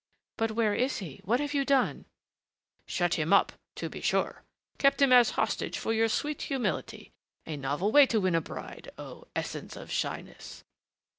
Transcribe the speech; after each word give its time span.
"But 0.39 0.49
where 0.53 0.73
is 0.73 0.97
he 0.97 1.21
what 1.25 1.39
have 1.39 1.53
you 1.53 1.63
done?" 1.63 2.05
"Shut 2.87 3.13
him 3.19 3.31
up, 3.31 3.53
to 3.75 3.87
be 3.87 4.01
sure. 4.01 4.41
Kept 4.79 4.99
him 4.99 5.13
as 5.13 5.29
hostage 5.37 5.77
for 5.77 5.93
your 5.93 6.09
sweet 6.09 6.41
humility 6.41 7.11
a 7.45 7.55
novel 7.55 7.91
way 7.91 8.07
to 8.07 8.19
win 8.19 8.33
a 8.33 8.41
bride, 8.41 8.89
oh, 8.97 9.27
essence 9.35 9.75
of 9.75 9.91
shyness!" 9.91 10.63